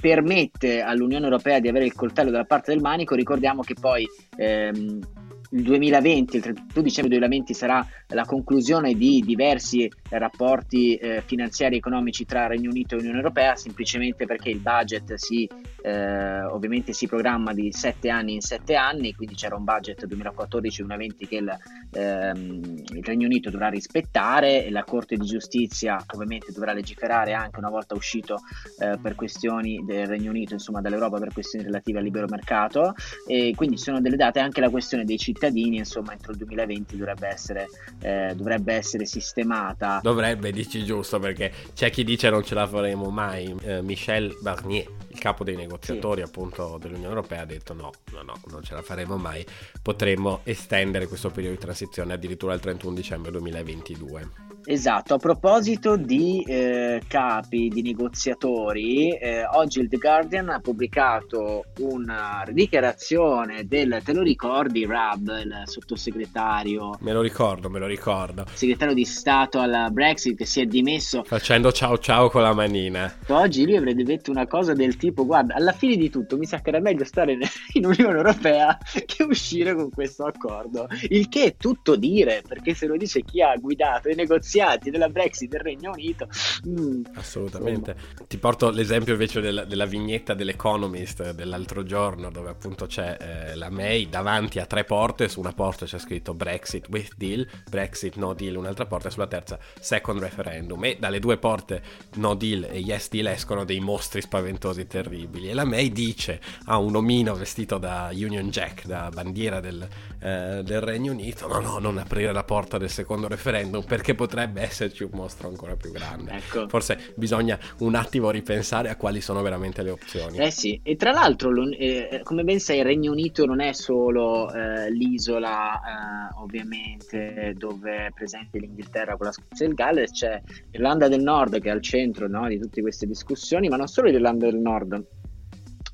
permette 0.00 0.80
all'Unione 0.80 1.24
Europea 1.24 1.60
di 1.60 1.68
avere 1.68 1.84
il 1.84 1.94
coltello 1.94 2.30
dalla 2.30 2.44
parte 2.44 2.72
del 2.72 2.80
manico. 2.80 3.14
Ricordiamo 3.14 3.62
che 3.62 3.74
poi 3.78 4.06
ehm, 4.36 5.00
il 5.50 5.62
2020, 5.62 6.36
il 6.36 6.42
31 6.42 6.82
dicembre 6.82 7.18
2020 7.18 7.54
sarà 7.54 7.86
la 8.08 8.24
conclusione 8.24 8.94
di 8.94 9.22
diversi 9.24 9.90
rapporti 10.10 10.96
eh, 10.96 11.22
finanziari 11.24 11.76
e 11.76 11.78
economici 11.78 12.24
tra 12.24 12.46
Regno 12.46 12.70
Unito 12.70 12.96
e 12.96 12.98
Unione 12.98 13.18
Europea, 13.18 13.56
semplicemente 13.56 14.26
perché 14.26 14.50
il 14.50 14.60
budget 14.60 15.14
si 15.14 15.48
eh, 15.86 16.42
ovviamente 16.42 16.92
si 16.92 17.06
programma 17.06 17.52
di 17.52 17.70
7 17.70 18.10
anni 18.10 18.34
in 18.34 18.40
7 18.40 18.74
anni, 18.74 19.14
quindi 19.14 19.36
c'era 19.36 19.54
un 19.54 19.62
budget 19.62 20.04
2014-2020 20.06 21.28
che 21.28 21.36
il, 21.36 21.58
ehm, 21.92 22.82
il 22.92 23.04
Regno 23.04 23.26
Unito 23.26 23.50
dovrà 23.50 23.68
rispettare 23.68 24.64
e 24.66 24.70
la 24.70 24.82
Corte 24.82 25.16
di 25.16 25.24
Giustizia 25.24 26.04
ovviamente 26.12 26.50
dovrà 26.50 26.72
legiferare 26.72 27.34
anche 27.34 27.60
una 27.60 27.70
volta 27.70 27.94
uscito 27.94 28.40
eh, 28.80 28.98
per 29.00 29.14
questioni 29.14 29.84
del 29.84 30.08
Regno 30.08 30.30
Unito, 30.30 30.54
insomma 30.54 30.80
dall'Europa 30.80 31.18
per 31.18 31.32
questioni 31.32 31.64
relative 31.64 31.98
al 31.98 32.04
libero 32.04 32.26
mercato. 32.28 32.94
E 33.28 33.52
quindi 33.54 33.78
sono 33.78 34.00
delle 34.00 34.16
date 34.16 34.40
anche 34.40 34.60
la 34.60 34.70
questione 34.70 35.04
dei 35.04 35.18
cittadini, 35.18 35.34
insomma 35.40 36.12
entro 36.12 36.32
il 36.32 36.38
2020 36.38 36.96
dovrebbe 36.96 37.28
essere, 37.28 37.66
eh, 38.00 38.32
dovrebbe 38.34 38.74
essere 38.74 39.06
sistemata. 39.06 40.00
Dovrebbe, 40.02 40.52
dici 40.52 40.84
giusto, 40.84 41.18
perché 41.18 41.52
c'è 41.74 41.90
chi 41.90 42.04
dice 42.04 42.30
non 42.30 42.44
ce 42.44 42.54
la 42.54 42.66
faremo 42.66 43.10
mai. 43.10 43.54
Eh, 43.62 43.82
Michel 43.82 44.36
Barnier, 44.40 44.86
il 45.08 45.18
capo 45.18 45.44
dei 45.44 45.56
negoziatori 45.56 46.22
sì. 46.22 46.26
appunto 46.26 46.78
dell'Unione 46.80 47.08
Europea, 47.08 47.42
ha 47.42 47.46
detto 47.46 47.74
no, 47.74 47.90
no, 48.12 48.22
no, 48.22 48.40
non 48.50 48.62
ce 48.62 48.74
la 48.74 48.82
faremo 48.82 49.16
mai, 49.16 49.44
potremmo 49.82 50.40
estendere 50.44 51.06
questo 51.06 51.30
periodo 51.30 51.54
di 51.54 51.60
transizione 51.60 52.12
addirittura 52.12 52.52
al 52.52 52.60
31 52.60 52.94
dicembre 52.94 53.30
2022. 53.32 54.45
Esatto, 54.68 55.14
a 55.14 55.18
proposito 55.18 55.96
di 55.96 56.42
eh, 56.44 57.00
capi, 57.06 57.68
di 57.68 57.82
negoziatori, 57.82 59.16
eh, 59.16 59.44
oggi 59.44 59.78
il 59.78 59.88
The 59.88 59.96
Guardian 59.96 60.48
ha 60.48 60.58
pubblicato 60.58 61.66
una 61.78 62.44
dichiarazione 62.50 63.68
del, 63.68 64.00
te 64.04 64.12
lo 64.12 64.22
ricordi 64.22 64.84
Rab, 64.84 65.28
il 65.28 65.62
sottosegretario? 65.66 66.98
Me 66.98 67.12
lo 67.12 67.20
ricordo, 67.20 67.70
me 67.70 67.78
lo 67.78 67.86
ricordo. 67.86 68.44
Segretario 68.52 68.92
di 68.92 69.04
Stato 69.04 69.60
alla 69.60 69.88
Brexit 69.90 70.36
che 70.36 70.46
si 70.46 70.60
è 70.60 70.66
dimesso. 70.66 71.22
Facendo 71.22 71.70
ciao 71.70 71.96
ciao 71.98 72.28
con 72.28 72.42
la 72.42 72.52
manina. 72.52 73.18
Oggi 73.28 73.64
lui 73.64 73.76
avrebbe 73.76 74.02
detto 74.02 74.32
una 74.32 74.48
cosa 74.48 74.72
del 74.72 74.96
tipo, 74.96 75.24
guarda, 75.24 75.54
alla 75.54 75.72
fine 75.72 75.94
di 75.94 76.10
tutto 76.10 76.36
mi 76.36 76.44
sa 76.44 76.60
che 76.60 76.70
era 76.70 76.80
meglio 76.80 77.04
stare 77.04 77.38
in 77.74 77.86
Unione 77.86 78.16
Europea 78.16 78.76
che 79.06 79.22
uscire 79.22 79.76
con 79.76 79.90
questo 79.90 80.24
accordo. 80.24 80.88
Il 81.08 81.28
che 81.28 81.44
è 81.44 81.56
tutto 81.56 81.94
dire, 81.94 82.42
perché 82.44 82.74
se 82.74 82.88
lo 82.88 82.96
dice 82.96 83.22
chi 83.22 83.40
ha 83.40 83.54
guidato 83.54 84.08
i 84.08 84.16
negoziati 84.16 84.54
negoziati 84.56 84.90
della 84.90 85.08
Brexit 85.08 85.50
del 85.50 85.60
Regno 85.60 85.92
Unito. 85.92 86.28
Mm. 86.66 87.04
Assolutamente. 87.14 87.90
Insomma. 87.92 88.26
Ti 88.26 88.38
porto 88.38 88.70
l'esempio 88.70 89.12
invece 89.12 89.40
della, 89.40 89.64
della, 89.64 89.84
vignetta 89.84 90.34
dell'Economist 90.34 91.32
dell'altro 91.32 91.82
giorno, 91.84 92.30
dove 92.30 92.48
appunto 92.50 92.86
c'è 92.86 93.16
eh, 93.20 93.54
la 93.54 93.70
May 93.70 94.08
davanti 94.08 94.58
a 94.58 94.66
tre 94.66 94.84
porte. 94.84 95.28
Su 95.28 95.40
una 95.40 95.52
porta 95.52 95.84
c'è 95.84 95.98
scritto 95.98 96.34
Brexit 96.34 96.88
with 96.88 97.14
deal, 97.16 97.46
Brexit 97.68 98.16
no 98.16 98.34
deal, 98.34 98.56
un'altra 98.56 98.86
porta, 98.86 99.08
e 99.08 99.10
sulla 99.10 99.26
terza 99.26 99.58
second 99.78 100.20
referendum. 100.20 100.82
E 100.84 100.96
dalle 100.98 101.20
due 101.20 101.36
porte 101.36 101.82
no 102.14 102.34
deal 102.34 102.64
e 102.64 102.78
yes 102.78 103.08
deal 103.10 103.26
escono 103.26 103.64
dei 103.64 103.80
mostri 103.80 104.20
spaventosi 104.20 104.86
terribili. 104.86 105.50
E 105.50 105.54
la 105.54 105.64
May 105.64 105.90
dice 105.90 106.40
a 106.64 106.78
un 106.78 106.96
omino 106.96 107.34
vestito 107.34 107.78
da 107.78 108.10
Union 108.12 108.48
Jack, 108.48 108.86
da 108.86 109.10
bandiera 109.12 109.60
del, 109.60 109.86
eh, 110.20 110.62
del 110.64 110.80
Regno 110.80 111.12
Unito: 111.12 111.46
no, 111.46 111.60
no, 111.60 111.78
non 111.78 111.98
aprire 111.98 112.32
la 112.32 112.44
porta 112.44 112.78
del 112.78 112.90
secondo 112.90 113.28
referendum 113.28 113.84
perché 113.84 114.14
potrebbe 114.14 114.45
potrebbe 114.46 114.62
esserci 114.62 115.02
un 115.02 115.10
mostro 115.12 115.48
ancora 115.48 115.76
più 115.76 115.90
grande. 115.90 116.32
Ecco. 116.32 116.68
Forse 116.68 117.12
bisogna 117.16 117.58
un 117.78 117.94
attimo 117.94 118.30
ripensare 118.30 118.88
a 118.88 118.96
quali 118.96 119.20
sono 119.20 119.42
veramente 119.42 119.82
le 119.82 119.90
opzioni. 119.90 120.38
Eh 120.38 120.50
sì, 120.50 120.80
e 120.82 120.96
tra 120.96 121.12
l'altro, 121.12 121.52
eh, 121.70 122.20
come 122.22 122.44
ben 122.44 122.60
sai, 122.60 122.78
il 122.78 122.84
Regno 122.84 123.10
Unito 123.10 123.44
non 123.44 123.60
è 123.60 123.72
solo 123.72 124.52
eh, 124.52 124.90
l'isola, 124.90 125.74
eh, 125.74 126.40
ovviamente, 126.40 127.54
dove 127.56 128.06
è 128.06 128.10
presente 128.14 128.58
l'Inghilterra 128.58 129.16
con 129.16 129.26
la 129.26 129.32
Scozia 129.32 129.66
e 129.66 129.68
il 129.68 129.74
Galles, 129.74 130.10
c'è 130.12 130.40
l'Irlanda 130.70 131.08
del 131.08 131.22
Nord 131.22 131.60
che 131.60 131.68
è 131.68 131.72
al 131.72 131.82
centro 131.82 132.28
no, 132.28 132.46
di 132.48 132.58
tutte 132.58 132.80
queste 132.80 133.06
discussioni, 133.06 133.68
ma 133.68 133.76
non 133.76 133.88
solo 133.88 134.08
l'Irlanda 134.08 134.46
del 134.46 134.60
Nord, 134.60 135.04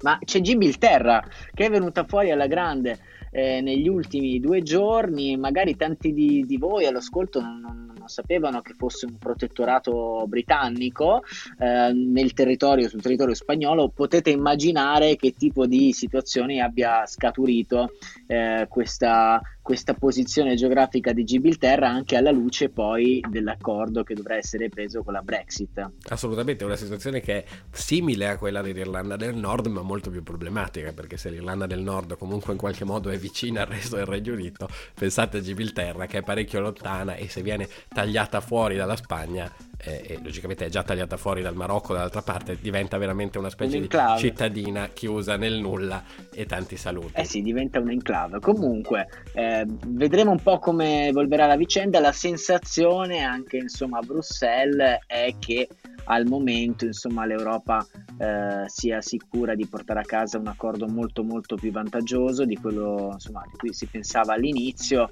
ma 0.02 0.18
c'è 0.23 0.40
Gibilterra 0.40 1.25
che 1.54 1.66
è 1.66 1.71
venuta 1.71 2.04
fuori 2.04 2.30
alla 2.30 2.47
grande 2.47 2.99
eh, 3.30 3.61
negli 3.62 3.88
ultimi 3.88 4.38
due 4.40 4.62
giorni, 4.62 5.37
magari 5.37 5.76
tanti 5.76 6.12
di, 6.12 6.44
di 6.44 6.56
voi 6.59 6.87
all'ascolto 6.87 7.40
non, 7.40 7.61
non 7.61 7.91
non 8.02 8.09
sapevano 8.09 8.61
che 8.62 8.75
fosse 8.75 9.06
un 9.06 9.16
protettorato 9.16 10.25
britannico 10.26 11.23
eh, 11.59 11.92
nel 11.92 12.32
territorio, 12.32 12.88
sul 12.88 13.00
territorio 13.00 13.35
spagnolo, 13.35 13.90
potete 13.90 14.30
immaginare 14.30 15.14
che 15.14 15.35
tipo 15.35 15.66
di 15.66 15.92
situazioni 15.92 16.61
abbia 16.61 17.06
scaturito 17.06 17.92
eh, 18.26 18.66
questa 18.68 19.40
questa 19.62 19.95
posizione 19.95 20.57
geografica 20.57 21.12
di 21.12 21.25
Gibilterra 21.25 21.88
anche 21.88 22.16
alla 22.16 22.33
luce 22.33 22.69
poi 22.69 23.25
dell'accordo 23.28 24.02
che 24.02 24.14
dovrà 24.14 24.37
essere 24.37 24.69
preso 24.69 25.02
con 25.04 25.12
la 25.12 25.23
Brexit. 25.23 25.90
Assolutamente, 26.09 26.64
è 26.64 26.66
una 26.66 26.76
situazione 26.76 27.21
che 27.21 27.45
è 27.45 27.47
simile 27.71 28.28
a 28.28 28.37
quella 28.37 28.61
dell'Irlanda 28.61 29.16
del 29.16 29.37
Nord, 29.37 29.69
ma 29.69 29.83
molto 29.83 30.11
più 30.11 30.23
problematica, 30.23 30.92
perché 30.92 31.16
se 31.16 31.31
l'Irlanda 31.31 31.66
del 31.66 31.81
Nord 31.81 32.19
comunque 32.19 32.52
in 32.52 32.59
qualche 32.59 32.85
modo 32.85 33.09
è 33.09 33.16
vicina 33.16 33.62
al 33.62 33.69
resto 33.69 33.97
del 33.97 34.07
Regno 34.07 34.33
Unito, 34.33 34.69
pensate 34.95 35.38
a 35.38 35.40
Gibilterra 35.40 36.07
che 36.07 36.19
è 36.19 36.23
parecchio 36.23 36.61
lontana 36.61 37.14
e 37.14 37.28
se 37.28 37.42
viene 37.42 37.69
tagliata 37.88 38.40
fuori 38.40 38.76
dalla 38.76 38.97
Spagna 38.97 39.50
eh, 39.84 40.02
e 40.06 40.18
logicamente 40.22 40.66
è 40.66 40.68
già 40.68 40.82
tagliata 40.82 41.16
fuori 41.16 41.42
dal 41.42 41.54
Marocco 41.54 41.92
dall'altra 41.92 42.22
parte, 42.22 42.58
diventa 42.60 42.98
veramente 42.98 43.38
una 43.38 43.50
specie 43.50 43.78
un 43.78 43.82
di 43.82 43.88
cittadina 44.18 44.88
chiusa 44.88 45.36
nel 45.36 45.58
nulla 45.58 46.02
e 46.32 46.46
tanti 46.46 46.76
saluti. 46.76 47.12
Eh 47.14 47.24
sì, 47.24 47.42
diventa 47.42 47.80
un 47.80 47.90
enclave. 47.90 48.38
Comunque, 48.40 49.08
eh, 49.34 49.66
vedremo 49.88 50.30
un 50.30 50.40
po' 50.40 50.58
come 50.58 51.08
evolverà 51.08 51.46
la 51.46 51.56
vicenda. 51.56 52.00
La 52.00 52.12
sensazione 52.12 53.22
anche 53.22 53.56
insomma 53.56 53.98
a 53.98 54.02
Bruxelles 54.02 54.98
è 55.06 55.34
che 55.38 55.68
al 56.04 56.26
momento 56.26 56.84
insomma 56.84 57.24
l'Europa 57.24 57.86
eh, 58.18 58.64
sia 58.66 59.00
sicura 59.00 59.54
di 59.54 59.66
portare 59.66 60.00
a 60.00 60.04
casa 60.04 60.38
un 60.38 60.48
accordo 60.48 60.88
molto 60.88 61.22
molto 61.22 61.54
più 61.54 61.70
vantaggioso 61.70 62.44
di 62.44 62.56
quello 62.56 63.10
insomma, 63.12 63.42
di 63.50 63.56
cui 63.56 63.72
si 63.72 63.86
pensava 63.86 64.34
all'inizio 64.34 65.10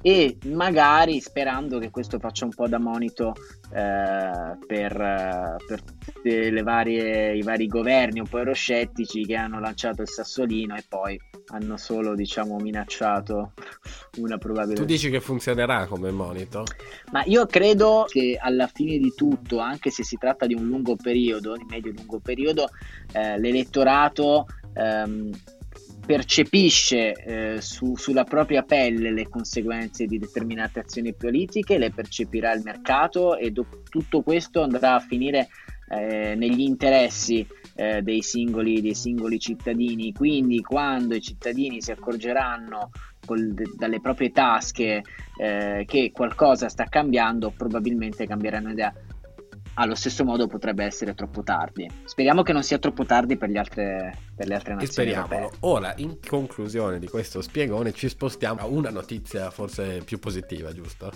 e 0.00 0.38
magari 0.46 1.20
sperando 1.20 1.78
che 1.78 1.90
questo 1.90 2.18
faccia 2.18 2.44
un 2.44 2.54
po' 2.54 2.68
da 2.68 2.78
monito 2.78 3.34
eh, 3.74 4.56
per, 4.64 5.56
per 6.22 6.62
varie, 6.62 7.36
i 7.36 7.42
vari 7.42 7.66
governi 7.66 8.20
un 8.20 8.28
po' 8.28 8.38
euroscettici 8.38 9.26
che 9.26 9.34
hanno 9.34 9.58
lanciato 9.58 10.02
il 10.02 10.08
sassolino 10.08 10.76
e 10.76 10.84
poi 10.88 11.20
hanno 11.48 11.76
solo 11.76 12.14
diciamo 12.14 12.56
minacciato 12.58 13.54
una 14.18 14.38
probabile 14.38 14.76
tu 14.76 14.84
dici 14.84 15.10
che 15.10 15.20
funzionerà 15.20 15.86
come 15.86 16.12
monito? 16.12 16.62
ma 17.10 17.24
io 17.24 17.46
credo 17.46 18.04
che 18.06 18.38
alla 18.40 18.68
fine 18.68 18.98
di 18.98 19.12
tutto 19.16 19.58
anche 19.58 19.90
se 19.90 20.04
si 20.04 20.16
tratta 20.16 20.46
di 20.46 20.54
un 20.54 20.66
lungo 20.66 20.94
periodo 20.94 21.56
di 21.56 21.66
medio 21.68 21.92
lungo 21.92 22.20
periodo 22.20 22.68
eh, 23.12 23.38
l'elettorato 23.38 24.46
ehm, 24.74 25.30
percepisce 26.08 27.12
eh, 27.12 27.60
su, 27.60 27.94
sulla 27.94 28.24
propria 28.24 28.62
pelle 28.62 29.12
le 29.12 29.28
conseguenze 29.28 30.06
di 30.06 30.18
determinate 30.18 30.80
azioni 30.80 31.12
politiche, 31.12 31.76
le 31.76 31.90
percepirà 31.90 32.54
il 32.54 32.62
mercato 32.64 33.36
e 33.36 33.50
do- 33.50 33.82
tutto 33.90 34.22
questo 34.22 34.62
andrà 34.62 34.94
a 34.94 35.00
finire 35.00 35.48
eh, 35.90 36.34
negli 36.34 36.60
interessi 36.60 37.46
eh, 37.74 38.00
dei, 38.00 38.22
singoli, 38.22 38.80
dei, 38.80 38.94
singoli, 38.94 39.38
cittadini. 39.38 40.14
Quindi 40.14 40.62
quando 40.62 41.14
i 41.14 41.20
cittadini 41.20 41.82
si 41.82 41.90
accorgeranno 41.90 42.90
col, 43.26 43.52
dalle 43.76 44.00
proprie 44.00 44.30
tasche 44.30 45.02
eh, 45.38 45.84
che 45.86 46.10
qualcosa 46.10 46.70
sta 46.70 46.84
cambiando, 46.84 47.52
probabilmente 47.54 48.26
cambieranno 48.26 48.70
idea 48.70 48.94
allo 49.74 49.94
stesso 49.94 50.24
modo 50.24 50.46
potrebbe 50.46 50.84
essere 50.84 51.14
troppo 51.14 51.42
tardi. 51.42 51.88
Speriamo 52.04 52.42
che 52.42 52.52
non 52.52 52.62
sia 52.62 52.78
troppo 52.78 53.04
tardi 53.04 53.36
per, 53.36 53.54
altre, 53.56 54.16
per 54.38 54.46
le 54.48 54.54
altre 54.54 54.74
nazioni. 54.74 55.10
Speriamo. 55.10 55.50
Ora, 55.60 55.92
in 55.96 56.18
conclusione 56.26 56.98
di 56.98 57.08
questo 57.08 57.42
spiegone, 57.42 57.92
ci 57.92 58.08
spostiamo 58.08 58.60
a 58.60 58.66
una 58.66 58.88
notizia 58.88 59.50
forse 59.50 60.02
più 60.04 60.18
positiva, 60.18 60.72
giusto? 60.72 61.12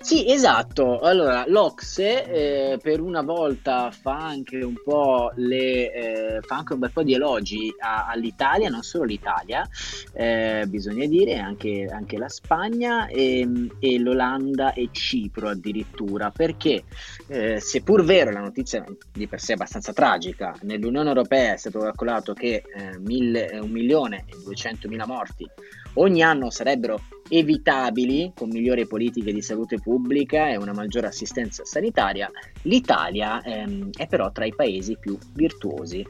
Sì, 0.00 0.28
esatto. 0.28 0.98
Allora, 1.00 1.44
l'Ocse 1.46 2.24
eh, 2.24 2.78
per 2.82 3.00
una 3.00 3.22
volta 3.22 3.90
fa 3.92 4.16
anche 4.16 4.58
un 4.58 4.74
po' 4.82 5.32
le, 5.36 5.92
eh, 5.92 6.40
fa 6.40 6.56
anche 6.56 6.72
un 6.72 6.80
bel 6.80 6.90
po' 6.90 7.02
di 7.04 7.14
elogi 7.14 7.72
a, 7.78 8.06
all'Italia, 8.08 8.68
non 8.68 8.82
solo 8.82 9.04
l'Italia, 9.04 9.68
eh, 10.12 10.64
bisogna 10.66 11.06
dire, 11.06 11.38
anche, 11.38 11.88
anche 11.88 12.18
la 12.18 12.28
Spagna 12.28 13.06
e, 13.06 13.68
e, 13.78 13.98
l'Olanda 13.98 14.72
e 14.72 14.88
Cipro 14.90 15.50
addirittura, 15.50 16.30
perché 16.30 16.84
eh, 17.28 17.60
se 17.60 17.76
seppur 17.76 18.02
vero, 18.02 18.30
la 18.30 18.40
notizia 18.40 18.82
di 19.12 19.26
per 19.26 19.40
sé 19.40 19.52
è 19.52 19.54
abbastanza 19.54 19.92
tragica, 19.92 20.56
nell'Unione 20.62 21.08
Europea 21.08 21.52
è 21.52 21.56
stato 21.58 21.80
calcolato 21.80 22.32
che 22.32 22.45
eh, 22.54 22.98
mille, 22.98 23.58
un 23.60 23.70
milione 23.70 24.24
e 24.26 24.36
duecentomila 24.42 25.06
morti 25.06 25.46
ogni 25.96 26.22
anno 26.22 26.50
sarebbero 26.50 27.00
evitabili 27.28 28.32
con 28.34 28.48
migliori 28.48 28.86
politiche 28.86 29.32
di 29.32 29.42
salute 29.42 29.80
pubblica 29.80 30.48
e 30.48 30.56
una 30.56 30.72
maggiore 30.72 31.08
assistenza 31.08 31.64
sanitaria, 31.64 32.30
l'Italia 32.62 33.42
ehm, 33.42 33.90
è 33.96 34.06
però 34.06 34.30
tra 34.30 34.44
i 34.44 34.54
paesi 34.54 34.96
più 34.98 35.18
virtuosi 35.34 36.06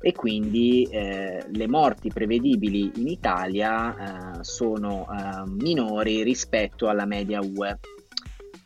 e 0.00 0.12
quindi 0.12 0.88
eh, 0.90 1.44
le 1.48 1.68
morti 1.68 2.10
prevedibili 2.10 2.90
in 2.96 3.08
Italia 3.08 4.38
eh, 4.38 4.44
sono 4.44 5.06
eh, 5.08 5.48
minori 5.48 6.22
rispetto 6.22 6.88
alla 6.88 7.06
media 7.06 7.40
UE. 7.40 7.78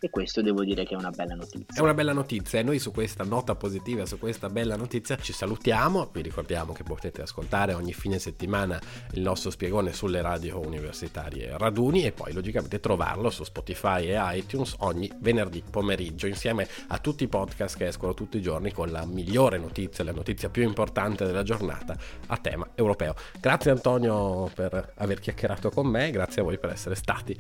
E 0.01 0.09
questo 0.09 0.41
devo 0.41 0.65
dire 0.65 0.85
che 0.85 0.95
è 0.95 0.97
una 0.97 1.11
bella 1.11 1.35
notizia. 1.35 1.67
È 1.75 1.81
una 1.81 1.95
bella 1.95 2.13
notizia 2.13 2.59
e 2.59 2.63
noi 2.63 2.79
su 2.79 2.91
questa 2.91 3.23
nota 3.23 3.55
positiva, 3.55 4.07
su 4.07 4.19
questa 4.19 4.49
bella 4.49 4.77
notizia 4.77 5.17
ci 5.17 5.33
salutiamo, 5.33 6.09
vi 6.13 6.23
ricordiamo 6.23 6.73
che 6.73 6.83
potete 6.83 7.21
ascoltare 7.21 7.75
ogni 7.75 7.93
fine 7.93 8.19
settimana 8.19 8.81
il 9.13 9.21
nostro 9.21 9.51
spiegone 9.51 9.93
sulle 9.93 10.23
radio 10.23 10.59
universitarie 10.59 11.57
raduni 11.59 12.05
e 12.05 12.13
poi 12.13 12.33
logicamente 12.33 12.81
trovarlo 12.81 13.29
su 13.29 13.45
Spotify 13.45 14.07
e 14.07 14.39
iTunes 14.39 14.77
ogni 14.79 15.11
venerdì 15.19 15.63
pomeriggio 15.69 16.27
insieme 16.27 16.67
a 16.89 16.99
tutti 16.99 17.25
i 17.25 17.29
podcast 17.29 17.77
che 17.77 17.89
escono 17.89 18.15
tutti 18.15 18.39
i 18.39 18.43
giorni 18.43 18.73
con 18.73 18.91
la 18.91 19.05
migliore 19.05 19.59
notizia, 19.59 20.03
la 20.03 20.13
notizia 20.13 20.49
più 20.49 20.63
importante 20.63 21.27
della 21.27 21.43
giornata 21.43 21.95
a 22.29 22.37
tema 22.39 22.67
europeo. 22.75 23.15
Grazie 23.39 23.71
Antonio 23.71 24.51
per 24.55 24.93
aver 24.97 25.21
chiacchierato 25.21 25.69
con 25.71 25.87
me, 25.87 26.11
grazie 26.11 26.41
a 26.41 26.45
voi 26.45 26.59
per 26.59 26.71
essere 26.71 26.95
stati 26.95 27.37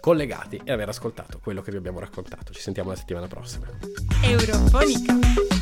collegati 0.00 0.60
e 0.64 0.72
aver 0.72 0.88
ascoltato 0.88 1.38
quello 1.42 1.62
che 1.62 1.70
vi 1.70 1.76
abbiamo 1.76 2.00
raccontato. 2.00 2.52
Ci 2.52 2.60
sentiamo 2.60 2.90
la 2.90 2.96
settimana 2.96 3.26
prossima. 3.26 3.66
Eurofonica. 4.22 5.58